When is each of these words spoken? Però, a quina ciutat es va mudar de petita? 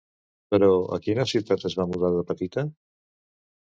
Però, 0.53 0.69
a 0.97 0.99
quina 1.05 1.27
ciutat 1.33 1.69
es 1.71 1.79
va 1.83 1.89
mudar 1.93 2.13
de 2.19 2.29
petita? 2.35 2.69